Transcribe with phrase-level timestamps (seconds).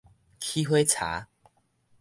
[0.39, 1.27] 起火柴